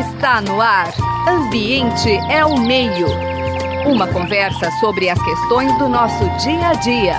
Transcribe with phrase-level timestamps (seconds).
[0.00, 0.94] Está no ar.
[1.28, 3.06] Ambiente é o meio.
[3.86, 7.16] Uma conversa sobre as questões do nosso dia a dia.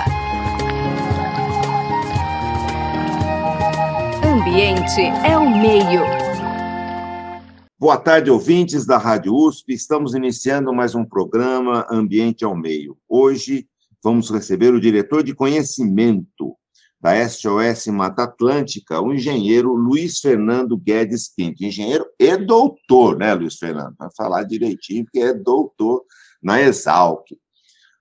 [4.26, 6.02] Ambiente é o meio.
[7.78, 9.74] Boa tarde, ouvintes da Rádio USP.
[9.74, 12.98] Estamos iniciando mais um programa Ambiente ao Meio.
[13.08, 13.68] Hoje
[14.02, 16.56] vamos receber o diretor de conhecimento
[17.02, 21.64] da SOS Mata Atlântica, o engenheiro Luiz Fernando Guedes Pinto.
[21.64, 23.96] Engenheiro e doutor, né, Luiz Fernando?
[23.96, 26.04] Para falar direitinho, porque é doutor
[26.40, 27.26] na Exalc.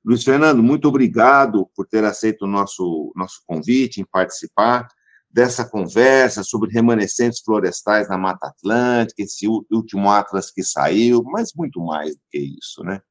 [0.05, 4.87] Luiz Fernando, muito obrigado por ter aceito o nosso, nosso convite em participar
[5.27, 11.79] dessa conversa sobre remanescentes florestais na Mata Atlântica, esse último atlas que saiu, mas muito
[11.79, 13.01] mais do que isso, né?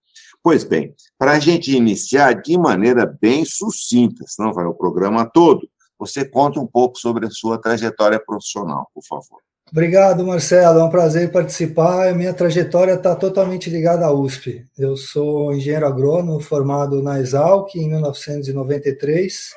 [0.42, 5.68] Pois bem, para a gente iniciar de maneira bem sucinta, senão vai o programa todo,
[6.00, 9.38] você conta um pouco sobre a sua trajetória profissional, por favor.
[9.70, 10.80] Obrigado, Marcelo.
[10.80, 12.08] É um prazer participar.
[12.08, 14.64] A minha trajetória está totalmente ligada à USP.
[14.76, 19.50] Eu sou engenheiro agrônomo formado na Exalc em 1993.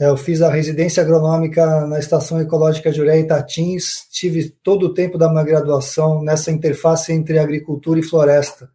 [0.00, 4.06] Eu fiz a residência agronômica na Estação Ecológica Juré Itatins.
[4.10, 8.70] Tive todo o tempo da minha graduação nessa interface entre agricultura e floresta.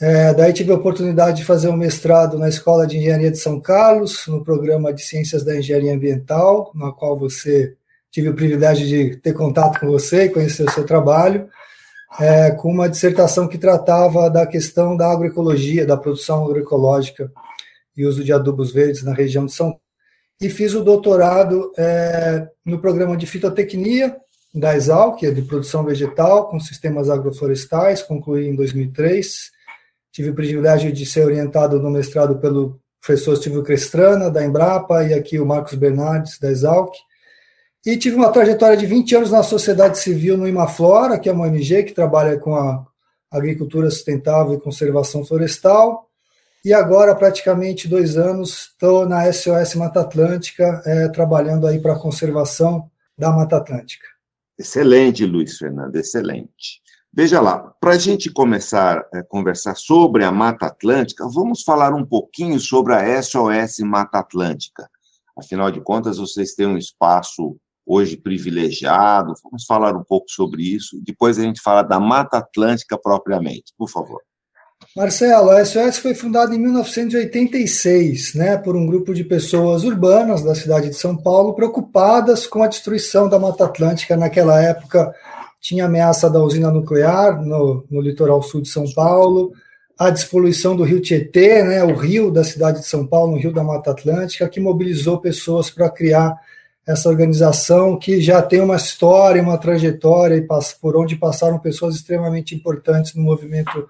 [0.00, 3.60] É, daí tive a oportunidade de fazer um mestrado na Escola de Engenharia de São
[3.60, 7.74] Carlos, no programa de Ciências da Engenharia Ambiental, na qual você
[8.08, 11.48] tive o privilégio de ter contato com você e conhecer o seu trabalho,
[12.20, 17.30] é, com uma dissertação que tratava da questão da agroecologia, da produção agroecológica
[17.96, 19.80] e uso de adubos verdes na região de São.
[20.40, 24.16] E fiz o doutorado é, no programa de fitotecnia
[24.54, 29.57] da Exalc, de produção vegetal com sistemas agroflorestais, concluí em 2003
[30.18, 35.14] Tive o privilégio de ser orientado no mestrado pelo professor Silvio Crestrana, da Embrapa, e
[35.14, 36.92] aqui o Marcos Bernardes, da Exalc.
[37.86, 41.46] E tive uma trajetória de 20 anos na sociedade civil no Imaflora, que é uma
[41.46, 42.84] ONG que trabalha com a
[43.30, 46.10] agricultura sustentável e conservação florestal.
[46.64, 52.00] E agora, praticamente dois anos, estou na SOS Mata Atlântica, é, trabalhando aí para a
[52.00, 54.08] conservação da Mata Atlântica.
[54.58, 56.82] Excelente, Luiz Fernando, excelente.
[57.12, 62.04] Veja lá, para a gente começar a conversar sobre a Mata Atlântica, vamos falar um
[62.04, 64.88] pouquinho sobre a SOS Mata Atlântica.
[65.36, 69.32] Afinal de contas, vocês têm um espaço hoje privilegiado.
[69.42, 71.00] Vamos falar um pouco sobre isso.
[71.02, 74.20] Depois a gente fala da Mata Atlântica propriamente, por favor.
[74.94, 80.54] Marcelo, a SOS foi fundada em 1986, né, por um grupo de pessoas urbanas da
[80.54, 85.12] cidade de São Paulo preocupadas com a destruição da Mata Atlântica naquela época
[85.60, 89.52] tinha ameaça da usina nuclear no, no litoral sul de São Paulo,
[89.98, 93.52] a despoluição do rio Tietê, né, o rio da cidade de São Paulo, no rio
[93.52, 96.36] da Mata Atlântica, que mobilizou pessoas para criar
[96.86, 100.46] essa organização que já tem uma história, uma trajetória e
[100.80, 103.86] por onde passaram pessoas extremamente importantes no movimento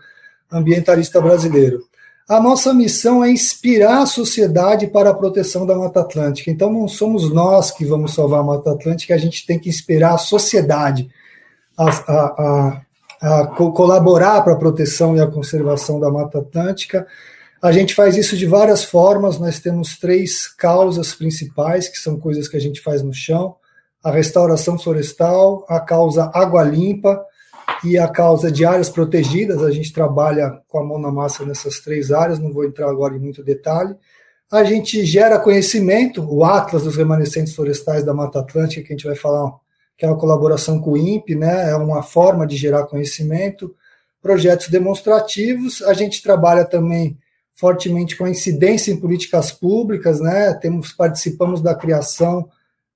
[0.50, 1.84] ambientalista brasileiro.
[2.28, 6.50] A nossa missão é inspirar a sociedade para a proteção da Mata Atlântica.
[6.50, 10.14] Então, não somos nós que vamos salvar a Mata Atlântica, a gente tem que inspirar
[10.14, 11.08] a sociedade
[11.78, 12.82] a, a,
[13.22, 17.06] a, a colaborar para a proteção e a conservação da Mata Atlântica.
[17.62, 22.48] A gente faz isso de várias formas, nós temos três causas principais, que são coisas
[22.48, 23.56] que a gente faz no chão:
[24.02, 27.20] a restauração florestal, a causa água limpa
[27.84, 29.62] e a causa de áreas protegidas.
[29.62, 33.14] A gente trabalha com a mão na massa nessas três áreas, não vou entrar agora
[33.14, 33.94] em muito detalhe.
[34.50, 39.06] A gente gera conhecimento, o Atlas dos Remanescentes Florestais da Mata Atlântica, que a gente
[39.06, 39.52] vai falar
[39.98, 43.74] que é uma colaboração com o INPE, né, é uma forma de gerar conhecimento,
[44.22, 47.18] projetos demonstrativos, a gente trabalha também
[47.52, 52.48] fortemente com a incidência em políticas públicas, né, temos, participamos da criação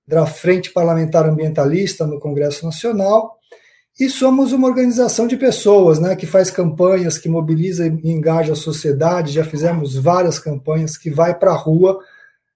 [0.06, 3.36] da Frente Parlamentar Ambientalista no Congresso Nacional,
[3.98, 8.56] e somos uma organização de pessoas, né, que faz campanhas, que mobiliza e engaja a
[8.56, 11.98] sociedade, já fizemos várias campanhas que vai para a rua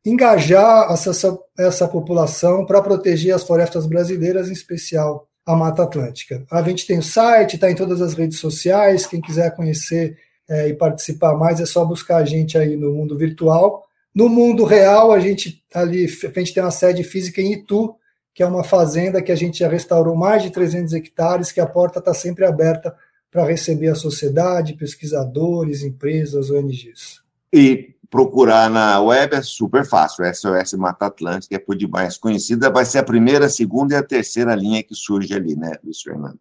[0.06, 6.44] engajar essa, essa população para proteger as florestas brasileiras, em especial a Mata Atlântica.
[6.50, 10.16] A gente tem o site, está em todas as redes sociais, quem quiser conhecer
[10.48, 13.84] é, e participar mais é só buscar a gente aí no mundo virtual.
[14.14, 17.94] No mundo real, a gente ali, a gente tem uma sede física em Itu,
[18.32, 21.66] que é uma fazenda que a gente já restaurou mais de 300 hectares, que a
[21.66, 22.94] porta está sempre aberta
[23.30, 27.20] para receber a sociedade, pesquisadores, empresas, ONGs.
[27.52, 30.24] E procurar na web é super fácil.
[30.32, 34.02] SOS Mata Atlântica é por demais conhecida, vai ser a primeira, a segunda e a
[34.02, 36.38] terceira linha que surge ali, né, Luiz Fernando?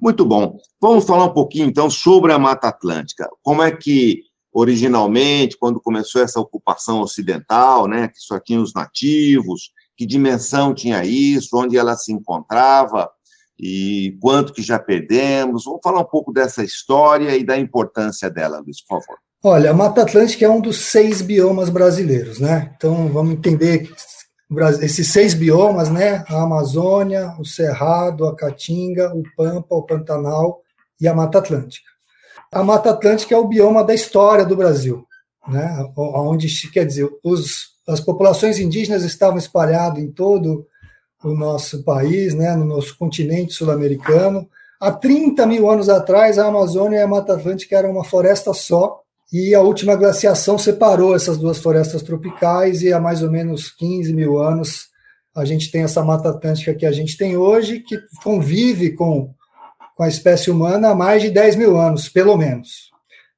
[0.00, 0.58] Muito bom.
[0.80, 3.28] Vamos falar um pouquinho, então, sobre a Mata Atlântica.
[3.42, 4.22] Como é que,
[4.52, 11.04] originalmente, quando começou essa ocupação ocidental, né, que só tinha os nativos, que dimensão tinha
[11.04, 13.08] isso, onde ela se encontrava,
[13.58, 15.64] e quanto que já perdemos.
[15.64, 19.23] Vamos falar um pouco dessa história e da importância dela, Luiz, por favor.
[19.46, 22.72] Olha, a Mata Atlântica é um dos seis biomas brasileiros, né?
[22.74, 23.92] Então vamos entender
[24.80, 26.24] esses seis biomas, né?
[26.28, 30.62] A Amazônia, o Cerrado, a Caatinga, o Pampa, o Pantanal
[30.98, 31.86] e a Mata Atlântica.
[32.50, 35.04] A Mata Atlântica é o bioma da história do Brasil,
[35.46, 35.92] né?
[35.94, 40.66] Onde quer dizer os, as populações indígenas estavam espalhadas em todo
[41.22, 44.48] o nosso país, né, no nosso continente sul-americano.
[44.80, 49.03] Há 30 mil anos atrás, a Amazônia e a Mata Atlântica eram uma floresta só,
[49.36, 54.14] e a última glaciação separou essas duas florestas tropicais, e há mais ou menos 15
[54.14, 54.90] mil anos
[55.34, 59.34] a gente tem essa Mata Atlântica que a gente tem hoje, que convive com,
[59.96, 62.92] com a espécie humana há mais de 10 mil anos, pelo menos.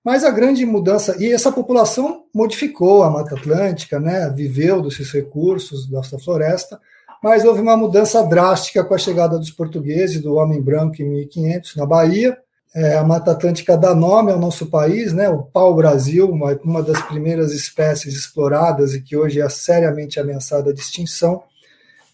[0.04, 5.88] Mas a grande mudança, e essa população modificou a Mata Atlântica, né, viveu desses recursos
[5.88, 6.78] dessa floresta,
[7.22, 11.74] mas houve uma mudança drástica com a chegada dos portugueses, do homem branco em 1500,
[11.74, 12.36] na Bahia.
[12.74, 17.00] É, a Mata Atlântica dá nome ao nosso país, né, o pau-brasil, uma, uma das
[17.02, 21.42] primeiras espécies exploradas e que hoje é seriamente ameaçada de extinção,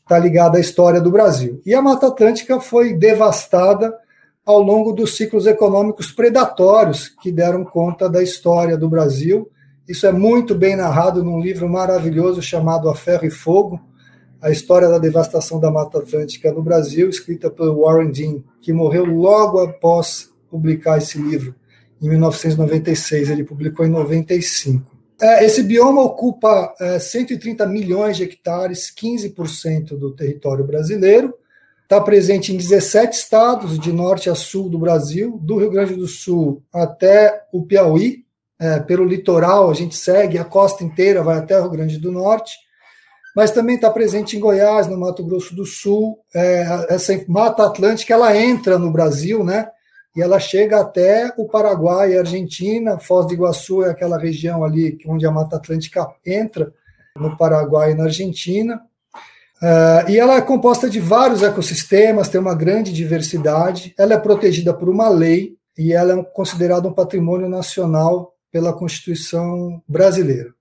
[0.03, 1.61] está ligada à história do Brasil.
[1.67, 3.97] E a Mata Atlântica foi devastada
[4.45, 9.49] ao longo dos ciclos econômicos predatórios que deram conta da história do Brasil.
[9.89, 13.81] Isso é muito bem narrado num livro maravilhoso chamado A Ferro e Fogo,
[14.41, 19.05] a história da devastação da Mata Atlântica no Brasil, escrita pelo Warren Dean, que morreu
[19.05, 21.55] logo após publicar esse livro,
[22.01, 23.31] em 1996.
[23.31, 24.93] Ele publicou em 95.
[25.21, 31.33] É, esse bioma ocupa 130 é, milhões de hectares, 15% do território brasileiro.
[31.83, 36.07] Está presente em 17 estados, de norte a sul do Brasil, do Rio Grande do
[36.07, 38.25] Sul até o Piauí.
[38.61, 42.13] É, pelo litoral, a gente segue a costa inteira, vai até o Rio Grande do
[42.13, 42.53] Norte
[43.35, 46.19] mas também está presente em Goiás, no Mato Grosso do Sul.
[46.89, 49.69] Essa Mata Atlântica ela entra no Brasil, né?
[50.15, 52.99] E ela chega até o Paraguai e Argentina.
[52.99, 56.73] Foz do Iguaçu é aquela região ali onde a Mata Atlântica entra,
[57.17, 58.81] no Paraguai e na Argentina.
[59.63, 63.95] Uh, e ela é composta de vários ecossistemas, tem uma grande diversidade.
[63.97, 69.81] Ela é protegida por uma lei e ela é considerada um patrimônio nacional pela Constituição
[69.89, 70.53] brasileira.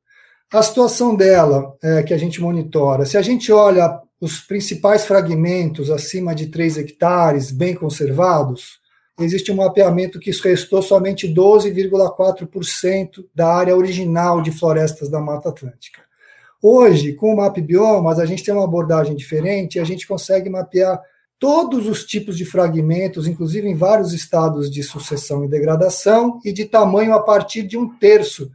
[0.54, 5.90] A situação dela, é, que a gente monitora, se a gente olha os principais fragmentos
[5.90, 8.81] acima de 3 hectares, bem conservados,
[9.24, 16.02] existe um mapeamento que restou somente 12,4% da área original de florestas da Mata Atlântica.
[16.62, 21.02] Hoje, com o Map Biomas, a gente tem uma abordagem diferente a gente consegue mapear
[21.40, 26.66] todos os tipos de fragmentos, inclusive em vários estados de sucessão e degradação, e de
[26.66, 28.52] tamanho a partir de um terço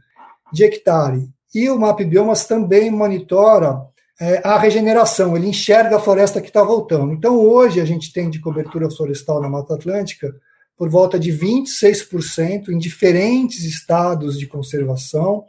[0.53, 1.27] de hectare.
[1.53, 3.81] E o Map Biomas também monitora
[4.19, 7.13] é, a regeneração, ele enxerga a floresta que está voltando.
[7.13, 10.33] Então, hoje, a gente tem de cobertura florestal na Mata Atlântica
[10.77, 15.43] por volta de 26% em diferentes estados de conservação.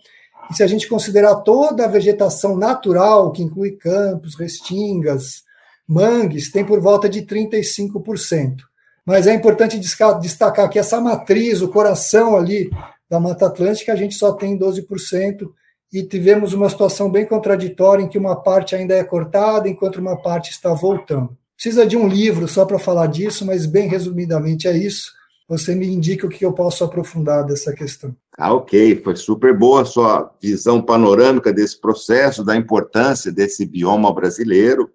[0.51, 5.43] E se a gente considerar toda a vegetação natural, que inclui campos, restingas,
[5.87, 8.63] mangues, tem por volta de 35%.
[9.05, 12.71] Mas é importante destacar que essa matriz, o coração ali
[13.09, 15.49] da Mata Atlântica, a gente só tem 12%,
[15.93, 20.21] e tivemos uma situação bem contraditória em que uma parte ainda é cortada enquanto uma
[20.21, 21.37] parte está voltando.
[21.55, 25.18] Precisa de um livro só para falar disso, mas bem resumidamente é isso.
[25.49, 28.15] Você me indica o que eu posso aprofundar dessa questão.
[28.37, 29.01] Ah, ok.
[29.03, 34.91] Foi super boa a sua visão panorâmica desse processo, da importância desse bioma brasileiro,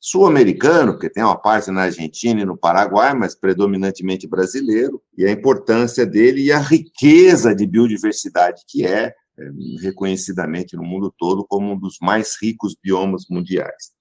[0.00, 5.30] sul-americano, porque tem uma parte na Argentina e no Paraguai, mas predominantemente brasileiro, e a
[5.30, 9.50] importância dele e a riqueza de biodiversidade que é, é,
[9.82, 13.92] reconhecidamente no mundo todo como um dos mais ricos biomas mundiais.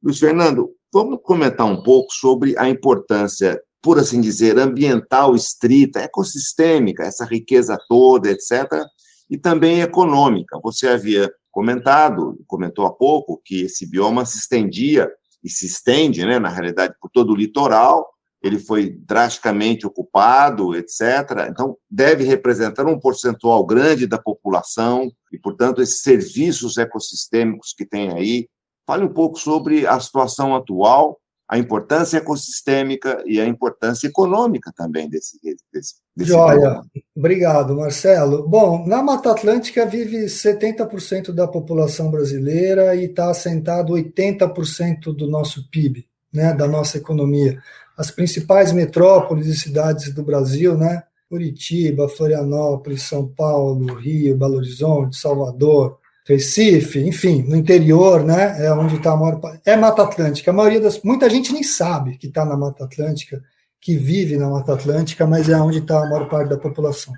[0.00, 7.04] Luiz Fernando, vamos comentar um pouco sobre a importância, por assim dizer, ambiental estrita, ecossistêmica,
[7.04, 8.84] essa riqueza toda, etc.,
[9.30, 10.58] e também econômica.
[10.62, 15.10] Você havia comentado, comentou há pouco, que esse bioma se estendia
[15.42, 18.08] e se estende, né, na realidade, por todo o litoral,
[18.42, 21.48] ele foi drasticamente ocupado, etc.
[21.50, 28.12] Então, deve representar um percentual grande da população e, portanto, esses serviços ecossistêmicos que tem
[28.12, 28.48] aí.
[28.86, 31.18] Fale um pouco sobre a situação atual,
[31.48, 35.38] a importância ecossistêmica e a importância econômica também desse,
[35.72, 36.82] desse, desse Joia,
[37.16, 38.46] obrigado, Marcelo.
[38.46, 45.70] Bom, na Mata Atlântica vive 70% da população brasileira e está assentado 80% do nosso
[45.70, 47.58] PIB, né, da nossa economia
[47.98, 51.02] as principais metrópoles e cidades do Brasil, né?
[51.28, 58.66] Curitiba, Florianópolis, São Paulo, Rio, Belo Horizonte, Salvador, Recife, enfim, no interior, né?
[58.66, 60.50] É onde está a maior É Mata Atlântica.
[60.50, 61.02] A maioria das.
[61.02, 63.42] Muita gente nem sabe que está na Mata Atlântica,
[63.80, 67.14] que vive na Mata Atlântica, mas é onde está a maior parte da população.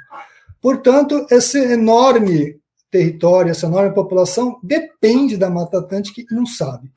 [0.63, 6.93] Portanto, esse enorme território, essa enorme população depende da Mata Atlântica e não sabe.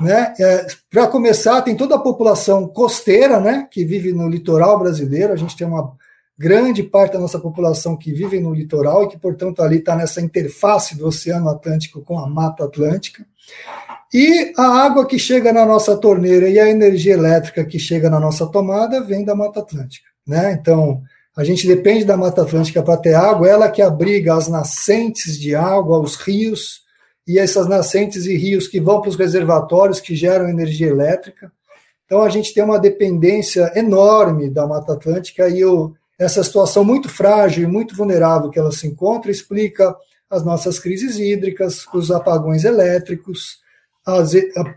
[0.00, 0.34] Né?
[0.40, 5.32] É, Para começar, tem toda a população costeira, né, que vive no litoral brasileiro.
[5.32, 5.94] A gente tem uma
[6.38, 10.20] grande parte da nossa população que vive no litoral e que, portanto, ali está nessa
[10.20, 13.26] interface do Oceano Atlântico com a Mata Atlântica.
[14.12, 18.20] E a água que chega na nossa torneira e a energia elétrica que chega na
[18.20, 20.08] nossa tomada vem da Mata Atlântica.
[20.26, 20.52] Né?
[20.52, 21.02] Então,
[21.36, 25.54] a gente depende da Mata Atlântica para ter água, ela que abriga as nascentes de
[25.54, 26.84] água, os rios,
[27.26, 31.50] e essas nascentes e rios que vão para os reservatórios que geram energia elétrica.
[32.04, 37.08] Então, a gente tem uma dependência enorme da Mata Atlântica e o, essa situação muito
[37.08, 39.94] frágil e muito vulnerável que ela se encontra explica
[40.30, 43.58] as nossas crises hídricas, os apagões elétricos,
[44.04, 44.32] as,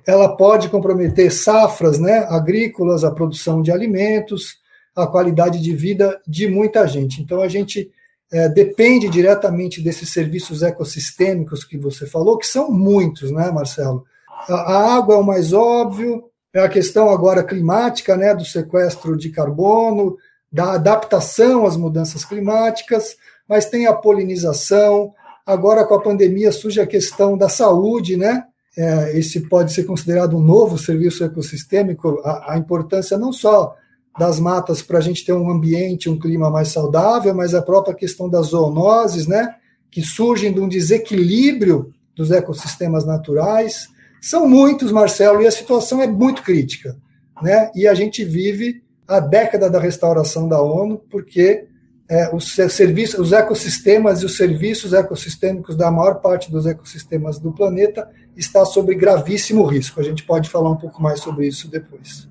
[0.08, 4.58] ela pode comprometer safras né, agrícolas, a produção de alimentos,
[4.96, 7.22] a qualidade de vida de muita gente.
[7.22, 7.92] Então, a gente
[8.32, 14.04] é, depende diretamente desses serviços ecossistêmicos que você falou, que são muitos, né, Marcelo?
[14.48, 19.16] A, a água é o mais óbvio, é a questão agora climática, né, do sequestro
[19.16, 20.18] de carbono,
[20.52, 23.16] da adaptação às mudanças climáticas,
[23.48, 25.14] mas tem a polinização.
[25.46, 28.44] Agora, com a pandemia, surge a questão da saúde, né?
[28.78, 33.76] É, esse pode ser considerado um novo serviço ecossistêmico, a, a importância não só
[34.18, 37.96] das matas para a gente ter um ambiente, um clima mais saudável, mas a própria
[37.96, 39.56] questão das zoonoses, né?
[39.92, 43.88] Que surgem de um desequilíbrio dos ecossistemas naturais.
[44.22, 46.98] São muitos, Marcelo, e a situação é muito crítica,
[47.42, 47.72] né?
[47.74, 51.68] E a gente vive a década da restauração da ONU, porque
[52.08, 57.52] é, os serviços, os ecossistemas e os serviços ecossistêmicos da maior parte dos ecossistemas do
[57.52, 60.00] planeta está sob gravíssimo risco.
[60.00, 62.28] A gente pode falar um pouco mais sobre isso depois.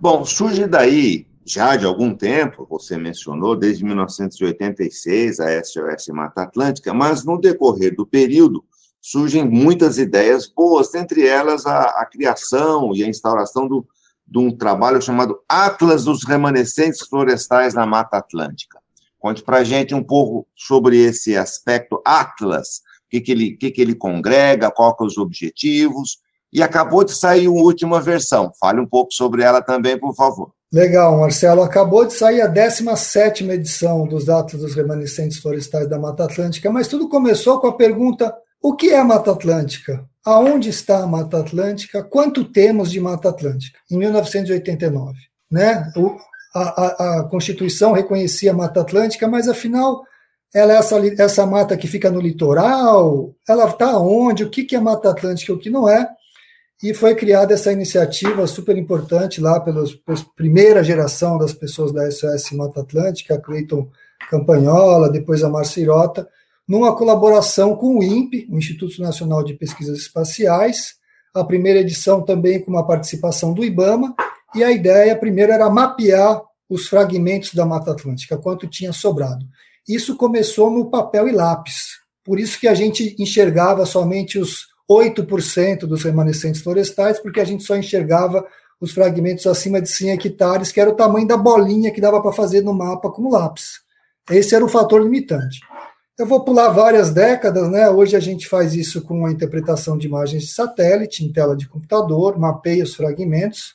[0.00, 6.94] Bom, surge daí já de algum tempo, você mencionou, desde 1986, a SOS Mata Atlântica,
[6.94, 8.64] mas no decorrer do período
[9.00, 13.86] surgem muitas ideias boas, entre elas a, a criação e a instauração do
[14.26, 18.78] de um trabalho chamado Atlas dos Remanescentes Florestais na Mata Atlântica.
[19.18, 23.70] Conte para a gente um pouco sobre esse aspecto Atlas, o que, que, ele, que,
[23.70, 26.18] que ele congrega, quais são os objetivos,
[26.52, 28.52] e acabou de sair uma última versão.
[28.60, 30.52] Fale um pouco sobre ela também, por favor.
[30.72, 31.62] Legal, Marcelo.
[31.62, 36.88] Acabou de sair a 17 edição dos Atlas dos Remanescentes Florestais da Mata Atlântica, mas
[36.88, 40.04] tudo começou com a pergunta: o que é a Mata Atlântica?
[40.24, 45.18] aonde está a Mata Atlântica, quanto temos de Mata Atlântica, em 1989.
[45.50, 45.92] Né?
[45.96, 46.16] O,
[46.54, 50.02] a, a, Constituição reconhecia a Mata Atlântica, mas afinal,
[50.52, 54.80] ela é essa, essa mata que fica no litoral, ela está onde, o que, é
[54.80, 56.08] Mata Atlântica e o que não é,
[56.82, 59.84] e foi criada essa iniciativa super importante lá pela
[60.36, 63.88] primeira geração das pessoas da SOS Mata Atlântica, a Cleiton
[64.30, 66.28] Campanhola, depois a Marcirota,
[66.66, 70.94] numa colaboração com o INPE, o Instituto Nacional de Pesquisas Espaciais,
[71.34, 74.14] a primeira edição também com uma participação do IBAMA,
[74.54, 79.44] e a ideia primeira era mapear os fragmentos da Mata Atlântica, quanto tinha sobrado.
[79.86, 85.80] Isso começou no papel e lápis, por isso que a gente enxergava somente os 8%
[85.80, 88.46] dos remanescentes florestais, porque a gente só enxergava
[88.80, 92.32] os fragmentos acima de 100 hectares, que era o tamanho da bolinha que dava para
[92.32, 93.80] fazer no mapa com lápis.
[94.30, 95.60] Esse era o fator limitante.
[96.16, 97.90] Eu vou pular várias décadas, né?
[97.90, 101.68] Hoje a gente faz isso com a interpretação de imagens de satélite em tela de
[101.68, 103.74] computador, mapeia os fragmentos.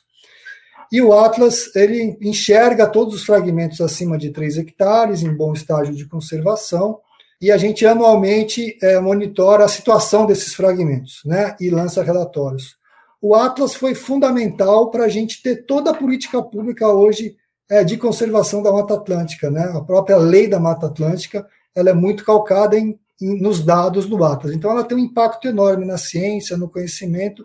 [0.90, 5.94] E o Atlas, ele enxerga todos os fragmentos acima de 3 hectares, em bom estágio
[5.94, 6.98] de conservação,
[7.42, 11.54] e a gente anualmente é, monitora a situação desses fragmentos, né?
[11.60, 12.74] E lança relatórios.
[13.20, 17.36] O Atlas foi fundamental para a gente ter toda a política pública hoje
[17.68, 19.70] é, de conservação da Mata Atlântica, né?
[19.74, 24.22] A própria lei da Mata Atlântica ela é muito calcada em, em, nos dados do
[24.24, 24.54] Atlas.
[24.54, 27.44] Então, ela tem um impacto enorme na ciência, no conhecimento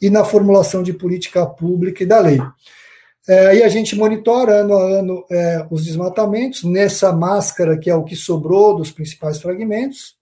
[0.00, 2.40] e na formulação de política pública e da lei.
[3.28, 7.94] É, e a gente monitora ano a ano é, os desmatamentos nessa máscara que é
[7.94, 10.16] o que sobrou dos principais fragmentos.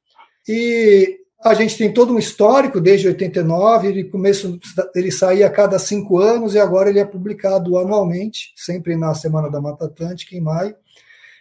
[0.47, 4.59] E a gente tem todo um histórico desde 89, ele começo
[4.95, 9.49] ele saía a cada cinco anos e agora ele é publicado anualmente, sempre na Semana
[9.49, 10.75] da Mata Atlântica em maio.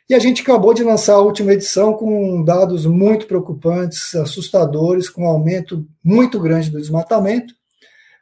[0.09, 5.23] E a gente acabou de lançar a última edição com dados muito preocupantes, assustadores, com
[5.23, 7.53] um aumento muito grande do desmatamento.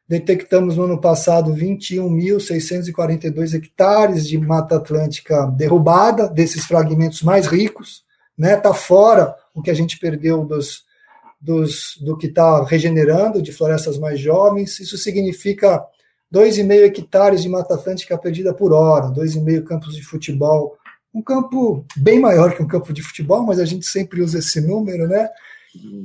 [0.07, 8.03] Detectamos no ano passado 21.642 hectares de Mata Atlântica derrubada, desses fragmentos mais ricos.
[8.37, 8.57] Está né?
[8.57, 10.85] Tá fora o que a gente perdeu dos,
[11.39, 14.79] dos, do que está regenerando, de florestas mais jovens.
[14.79, 15.85] Isso significa
[16.33, 20.75] 2,5 hectares de Mata Atlântica perdida por hora, 2,5 campos de futebol.
[21.15, 24.59] Um campo bem maior que um campo de futebol, mas a gente sempre usa esse
[24.59, 25.29] número, né?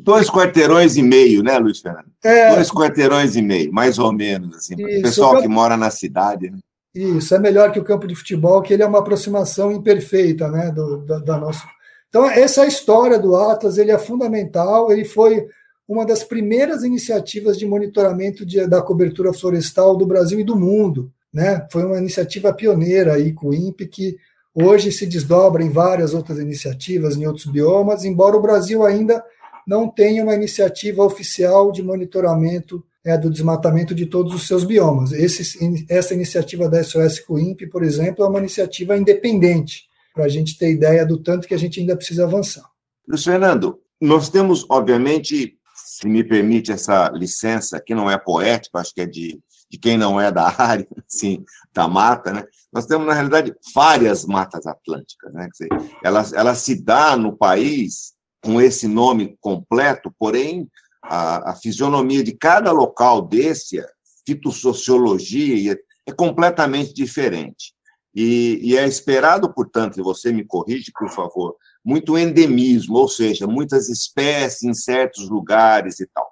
[0.02, 2.06] Dois quarteirões e meio, né, Luiz Fernando?
[2.22, 5.76] É, Dois quarteirões e meio, mais ou menos, assim, para o pessoal campo, que mora
[5.76, 6.50] na cidade.
[6.50, 6.58] Né?
[6.94, 10.70] Isso, é melhor que o campo de futebol, que ele é uma aproximação imperfeita, né,
[10.70, 11.64] do, da, da nossa...
[12.08, 15.46] Então, essa é história do Atlas, ele é fundamental, ele foi
[15.88, 21.12] uma das primeiras iniciativas de monitoramento de, da cobertura florestal do Brasil e do mundo,
[21.32, 21.66] né?
[21.70, 24.16] Foi uma iniciativa pioneira aí com o INPE, que
[24.62, 29.22] hoje se desdobra em várias outras iniciativas, em outros biomas, embora o Brasil ainda
[29.66, 35.12] não tenha uma iniciativa oficial de monitoramento é, do desmatamento de todos os seus biomas.
[35.12, 40.58] Esse, essa iniciativa da SOS COIMP, por exemplo, é uma iniciativa independente, para a gente
[40.58, 42.64] ter ideia do tanto que a gente ainda precisa avançar.
[43.06, 48.94] Luiz Fernando, nós temos, obviamente, se me permite essa licença, que não é poética, acho
[48.94, 49.38] que é de,
[49.70, 52.44] de quem não é da área, assim, da mata, né?
[52.72, 55.48] Nós temos, na realidade, várias matas atlânticas, né?
[55.56, 60.68] Quer dizer, ela, ela se dá no país com esse nome completo, porém,
[61.02, 63.86] a, a fisionomia de cada local desse, a
[64.26, 67.74] fitossociologia, é completamente diferente.
[68.14, 73.46] E, e, é esperado, portanto, e você me corrige, por favor, muito endemismo, ou seja,
[73.46, 76.28] muitas espécies em certos lugares e tal.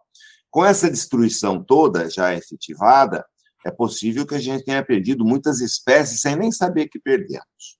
[0.50, 3.24] Com essa destruição toda já efetivada,
[3.66, 7.78] é possível que a gente tenha perdido muitas espécies sem nem saber que perdemos.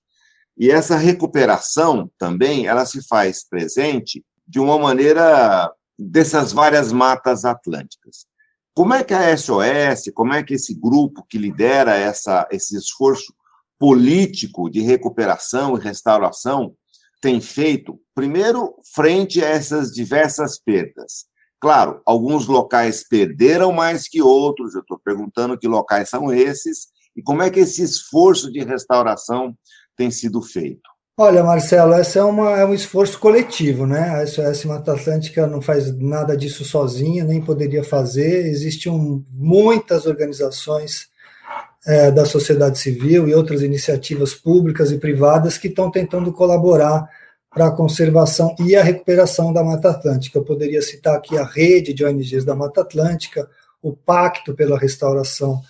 [0.57, 8.25] E essa recuperação também, ela se faz presente de uma maneira dessas várias matas atlânticas.
[8.75, 13.33] Como é que a SOS, como é que esse grupo que lidera essa, esse esforço
[13.77, 16.75] político de recuperação e restauração
[17.21, 21.28] tem feito, primeiro, frente a essas diversas perdas?
[21.59, 27.21] Claro, alguns locais perderam mais que outros, eu estou perguntando que locais são esses, e
[27.21, 29.53] como é que esse esforço de restauração
[29.95, 30.89] tem sido feito?
[31.17, 34.21] Olha, Marcelo, essa é, uma, é um esforço coletivo, né?
[34.21, 38.45] A SOS Mata Atlântica não faz nada disso sozinha, nem poderia fazer.
[38.45, 38.89] Existem
[39.29, 41.09] muitas organizações
[41.85, 47.09] é, da sociedade civil e outras iniciativas públicas e privadas que estão tentando colaborar
[47.49, 50.37] para a conservação e a recuperação da Mata Atlântica.
[50.37, 53.49] Eu poderia citar aqui a rede de ONGs da Mata Atlântica,
[53.81, 55.61] o Pacto pela Restauração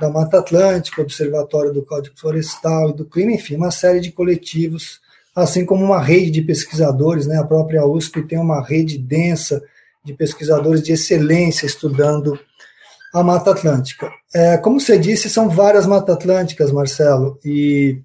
[0.00, 5.00] da Mata Atlântica, Observatório do Código Florestal e do Clima, enfim, uma série de coletivos,
[5.34, 7.38] assim como uma rede de pesquisadores, né?
[7.38, 9.62] A própria USP tem uma rede densa
[10.04, 12.38] de pesquisadores de excelência estudando
[13.14, 14.10] a Mata Atlântica.
[14.34, 18.00] É, como você disse, são várias Mata Atlânticas, Marcelo, e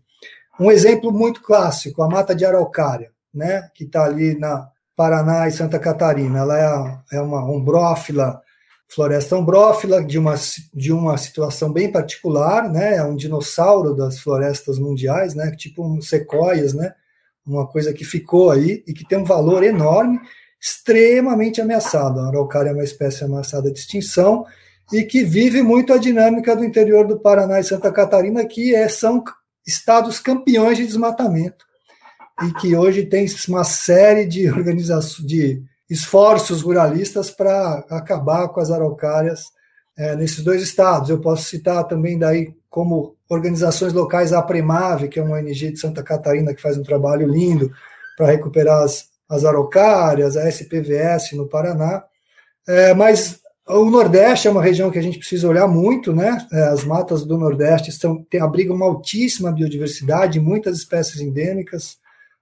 [0.59, 3.69] um exemplo muito clássico, a Mata de Araucária, né?
[3.73, 6.39] Que está ali na Paraná e Santa Catarina.
[6.39, 8.41] Ela é, é uma ombrófila
[8.87, 10.35] floresta ombrófila, de uma,
[10.73, 12.97] de uma situação bem particular, né?
[12.97, 15.51] É um dinossauro das florestas mundiais, né?
[15.51, 16.93] Tipo um sequoias, né?
[17.45, 20.19] Uma coisa que ficou aí e que tem um valor enorme,
[20.61, 22.19] extremamente ameaçado.
[22.19, 24.45] A araucária é uma espécie ameaçada de extinção
[24.93, 28.87] e que vive muito a dinâmica do interior do Paraná e Santa Catarina, que é,
[28.87, 29.23] são
[29.65, 31.64] estados campeões de desmatamento
[32.43, 38.71] e que hoje tem uma série de organizações de esforços ruralistas para acabar com as
[38.71, 39.45] araucárias
[39.97, 41.09] é, nesses dois estados.
[41.09, 45.79] Eu posso citar também daí como organizações locais a Premave, que é uma ONG de
[45.79, 47.71] Santa Catarina que faz um trabalho lindo
[48.17, 52.03] para recuperar as, as araucárias, a SPVS no Paraná.
[52.67, 56.45] É, mas o Nordeste é uma região que a gente precisa olhar muito, né?
[56.51, 61.97] É, as matas do Nordeste estão, tem, abrigam uma altíssima biodiversidade, muitas espécies endêmicas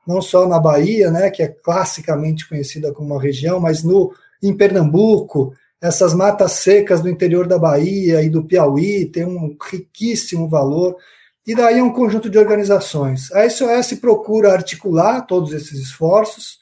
[0.08, 4.56] não só na Bahia, né, que é classicamente conhecida como uma região, mas no em
[4.56, 10.98] Pernambuco, essas matas secas do interior da Bahia e do Piauí têm um riquíssimo valor.
[11.46, 13.32] E daí é um conjunto de organizações.
[13.32, 16.60] A SOS procura articular todos esses esforços.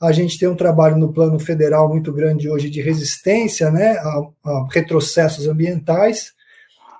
[0.00, 4.22] A gente tem um trabalho no plano federal muito grande hoje de resistência né, a,
[4.44, 6.32] a retrocessos ambientais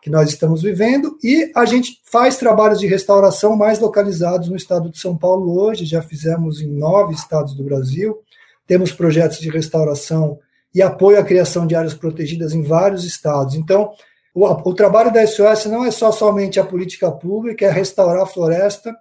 [0.03, 4.91] que nós estamos vivendo, e a gente faz trabalhos de restauração mais localizados no estado
[4.91, 8.19] de São Paulo hoje, já fizemos em nove estados do Brasil,
[8.67, 10.41] temos projetos de restauração
[10.75, 13.55] e apoio à criação de áreas protegidas em vários estados.
[13.55, 13.93] Então,
[14.35, 18.27] o, o trabalho da SOS não é só somente a política pública, é restaurar a
[18.27, 18.93] floresta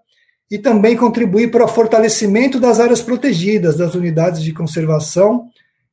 [0.52, 5.48] e também contribuir para o fortalecimento das áreas protegidas, das unidades de conservação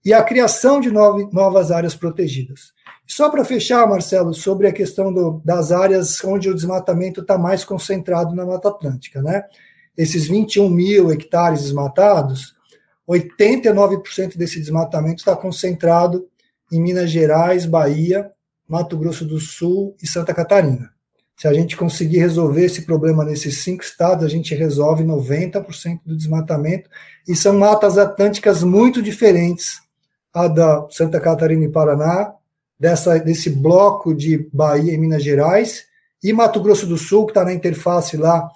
[0.04, 2.76] e a criação de novas áreas protegidas.
[3.08, 7.64] Só para fechar, Marcelo, sobre a questão do, das áreas onde o desmatamento está mais
[7.64, 9.44] concentrado na Mata Atlântica, né?
[9.96, 12.54] Esses 21 mil hectares desmatados,
[13.08, 16.28] 89% desse desmatamento está concentrado
[16.70, 18.30] em Minas Gerais, Bahia,
[18.68, 20.90] Mato Grosso do Sul e Santa Catarina.
[21.34, 26.14] Se a gente conseguir resolver esse problema nesses cinco estados, a gente resolve 90% do
[26.14, 26.90] desmatamento,
[27.26, 29.80] e são matas atlânticas muito diferentes,
[30.34, 32.34] a da Santa Catarina e Paraná,
[32.78, 35.86] dessa, desse bloco de Bahia e Minas Gerais,
[36.22, 38.48] e Mato Grosso do Sul, que está na interface lá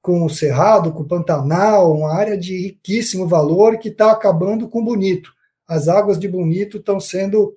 [0.00, 4.82] com o Cerrado, com o Pantanal, uma área de riquíssimo valor que está acabando com
[4.82, 5.32] Bonito.
[5.68, 7.54] As águas de Bonito estão sendo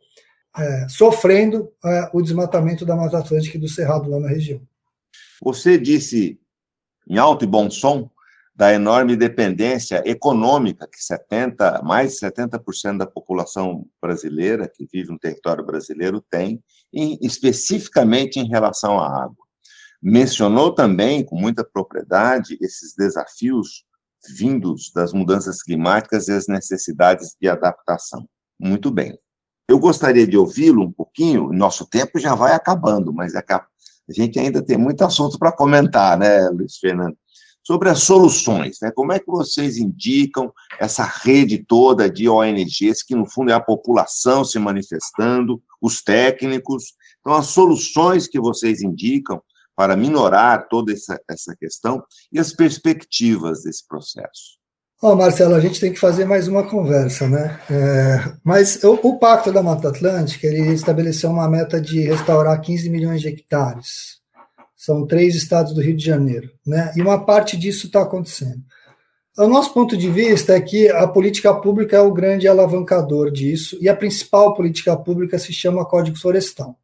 [0.58, 4.62] é, sofrendo é, o desmatamento da Mata Atlântica e do Cerrado lá na região.
[5.41, 6.39] Você disse,
[7.08, 8.10] em alto e bom som,
[8.56, 15.18] da enorme dependência econômica que 70, mais de 70% da população brasileira que vive no
[15.18, 16.63] território brasileiro tem,
[16.94, 19.44] em, especificamente em relação à água.
[20.02, 23.86] Mencionou também, com muita propriedade, esses desafios
[24.30, 28.28] vindos das mudanças climáticas e as necessidades de adaptação.
[28.60, 29.18] Muito bem.
[29.68, 33.44] Eu gostaria de ouvi-lo um pouquinho, nosso tempo já vai acabando, mas a
[34.10, 37.18] gente ainda tem muito assunto para comentar, né, Luiz Fernando?
[37.65, 38.91] Sobre as soluções, né?
[38.91, 43.60] Como é que vocês indicam essa rede toda de ONGs, que no fundo é a
[43.60, 46.93] população se manifestando, os técnicos.
[47.21, 49.41] Então, as soluções que vocês indicam
[49.76, 54.62] para minorar toda essa, essa questão e as perspectivas desse processo.
[55.02, 57.60] Oh, Marcelo, a gente tem que fazer mais uma conversa, né?
[57.69, 62.89] É, mas o, o, Pacto da Mata Atlântica, ele estabeleceu uma meta de restaurar 15
[62.89, 64.22] milhões de hectares.
[64.84, 66.91] São três estados do Rio de Janeiro, né?
[66.93, 68.62] E uma parte disso está acontecendo.
[69.38, 73.78] O nosso ponto de vista é que a política pública é o grande alavancador disso,
[73.80, 76.78] e a principal política pública se chama Código Florestal.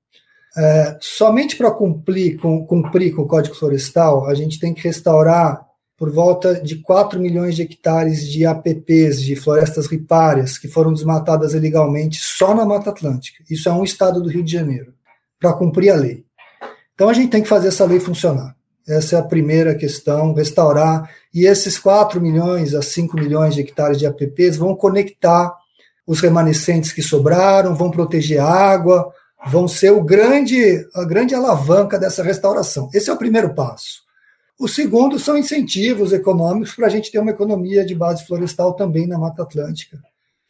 [0.58, 5.68] É, somente para cumprir com, cumprir com o Código Florestal, a gente tem que restaurar
[5.98, 11.54] por volta de 4 milhões de hectares de APPs, de florestas ripárias, que foram desmatadas
[11.54, 13.44] ilegalmente só na Mata Atlântica.
[13.50, 14.94] Isso é um estado do Rio de Janeiro,
[15.38, 16.29] para cumprir a lei.
[17.00, 18.54] Então a gente tem que fazer essa lei funcionar.
[18.86, 21.10] Essa é a primeira questão, restaurar.
[21.34, 25.56] E esses 4 milhões a 5 milhões de hectares de APPs vão conectar
[26.06, 29.14] os remanescentes que sobraram, vão proteger a água,
[29.48, 32.90] vão ser o grande, a grande alavanca dessa restauração.
[32.94, 34.02] Esse é o primeiro passo.
[34.60, 39.08] O segundo são incentivos econômicos para a gente ter uma economia de base florestal também
[39.08, 39.98] na Mata Atlântica,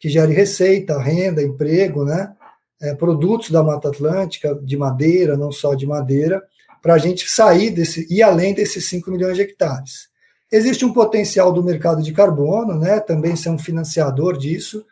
[0.00, 2.32] que gere receita, renda, emprego, né?
[2.80, 6.42] É, produtos da Mata Atlântica, de madeira, não só de madeira,
[6.80, 10.08] para a gente sair desse e além desses 5 milhões de hectares.
[10.50, 12.98] Existe um potencial do mercado de carbono, né?
[12.98, 14.84] Também ser um financiador disso.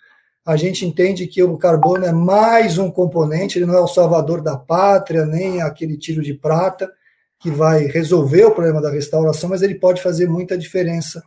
[0.47, 4.41] A gente entende que o carbono é mais um componente, ele não é o salvador
[4.41, 6.91] da pátria, nem aquele tiro de prata,
[7.41, 11.23] que vai resolver o problema da restauração, mas ele pode fazer muita diferença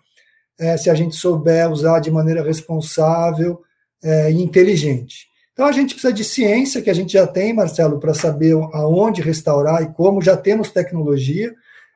[0.59, 3.61] é, se a gente souber usar de maneira responsável
[4.03, 5.27] é, e inteligente.
[5.53, 9.21] Então a gente precisa de ciência, que a gente já tem, Marcelo, para saber aonde
[9.21, 11.53] restaurar e como, já temos tecnologia.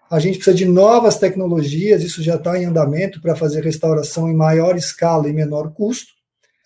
[0.09, 4.35] A gente precisa de novas tecnologias, isso já está em andamento para fazer restauração em
[4.35, 6.13] maior escala e menor custo.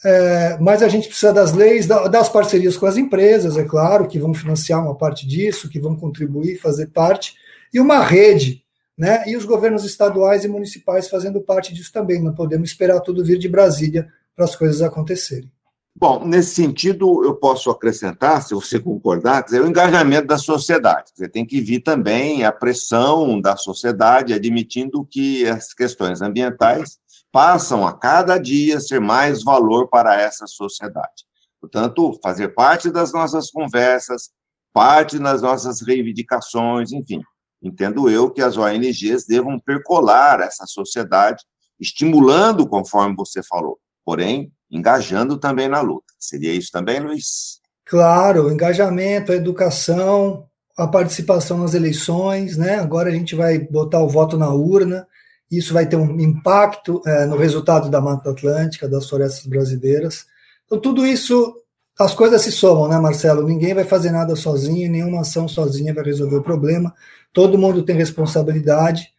[0.03, 4.17] É, mas a gente precisa das leis, das parcerias com as empresas, é claro, que
[4.17, 7.35] vão financiar uma parte disso, que vão contribuir, fazer parte,
[7.73, 8.63] e uma rede,
[8.97, 9.23] né?
[9.27, 12.21] E os governos estaduais e municipais fazendo parte disso também.
[12.21, 15.51] Não podemos esperar tudo vir de Brasília para as coisas acontecerem.
[15.99, 21.11] Bom, nesse sentido, eu posso acrescentar, se você concordar, é o engajamento da sociedade.
[21.13, 26.97] Você tem que vir também a pressão da sociedade admitindo que as questões ambientais
[27.33, 31.25] passam a cada dia ser mais valor para essa sociedade.
[31.59, 34.29] Portanto, fazer parte das nossas conversas,
[34.71, 37.21] parte das nossas reivindicações, enfim.
[37.61, 41.43] Entendo eu que as ONGs devam percolar essa sociedade,
[41.77, 46.13] estimulando, conforme você falou, porém, engajando também na luta.
[46.19, 47.59] Seria isso também, Luiz?
[47.85, 50.45] Claro, engajamento, educação,
[50.77, 52.75] a participação nas eleições, né?
[52.75, 55.07] Agora a gente vai botar o voto na urna,
[55.51, 60.25] isso vai ter um impacto é, no resultado da Mata Atlântica, das florestas brasileiras.
[60.65, 61.53] Então, tudo isso,
[61.99, 63.47] as coisas se somam, né, Marcelo?
[63.47, 66.93] Ninguém vai fazer nada sozinho, nenhuma ação sozinha vai resolver o problema.
[67.33, 69.09] Todo mundo tem responsabilidade,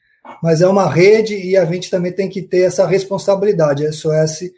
[0.43, 3.85] mas é uma rede e a gente também tem que ter essa responsabilidade.
[3.85, 4.51] A SOS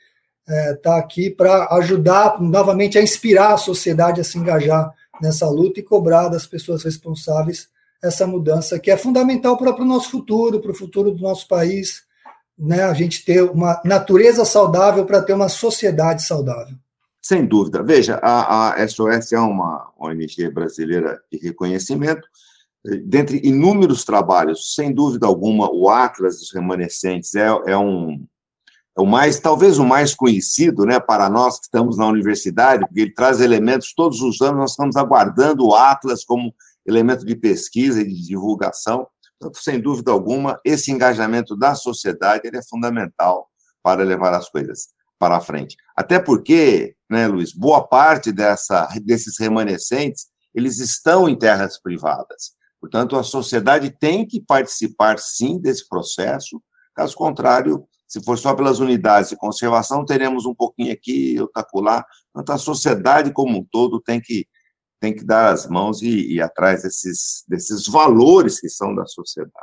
[0.48, 5.48] está é, tá aqui para ajudar novamente a inspirar a sociedade a se engajar nessa
[5.48, 7.68] luta e cobrar das pessoas responsáveis
[8.02, 12.02] essa mudança que é fundamental para o nosso futuro, para o futuro do nosso país,
[12.58, 12.82] né?
[12.82, 16.76] A gente ter uma natureza saudável para ter uma sociedade saudável.
[17.20, 17.82] Sem dúvida.
[17.82, 22.26] Veja, a, a SOS é uma ONG brasileira de reconhecimento.
[23.04, 28.26] Dentre inúmeros trabalhos, sem dúvida alguma, o Atlas dos Remanescentes é, é um,
[28.96, 33.14] o mais, talvez o mais conhecido, né, para nós que estamos na universidade, porque ele
[33.14, 36.54] traz elementos todos os anos, nós estamos aguardando o Atlas como
[36.86, 39.06] elemento de pesquisa e de divulgação.
[39.36, 43.48] Então, sem dúvida alguma, esse engajamento da sociedade ele é fundamental
[43.82, 45.76] para levar as coisas para frente.
[45.96, 52.52] Até porque, né, Luiz, boa parte dessa, desses remanescentes, eles estão em terras privadas.
[52.80, 56.60] Portanto, a sociedade tem que participar, sim, desse processo.
[56.94, 62.04] Caso contrário, se for só pelas unidades de conservação, teremos um pouquinho aqui, outro acolá.
[62.30, 64.46] Portanto, a sociedade como um todo tem que,
[65.00, 69.56] tem que dar as mãos e ir atrás desses, desses valores que são da sociedade.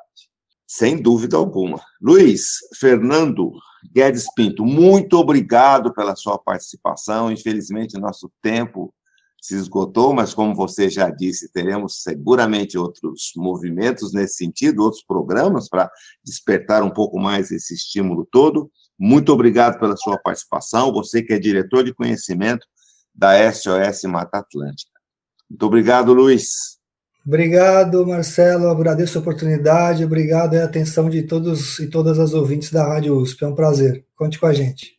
[0.66, 1.80] Sem dúvida alguma.
[2.02, 3.52] Luiz Fernando
[3.94, 7.32] Guedes Pinto, muito obrigado pela sua participação.
[7.32, 8.92] Infelizmente, nosso tempo
[9.42, 15.70] se esgotou, mas como você já disse, teremos seguramente outros movimentos nesse sentido, outros programas
[15.70, 15.90] para
[16.24, 18.70] despertar um pouco mais esse estímulo todo.
[18.98, 22.68] Muito obrigado pela sua participação, você que é diretor de conhecimento
[23.16, 24.92] da SOS Mata Atlântica.
[25.50, 26.80] Muito obrigado, Luiz.
[27.26, 28.70] Obrigado, Marcelo.
[28.70, 30.06] Agradeço a oportunidade.
[30.06, 33.44] Obrigado e a atenção de todos e todas as ouvintes da Rádio USP.
[33.44, 34.06] É um prazer.
[34.16, 34.99] Conte com a gente.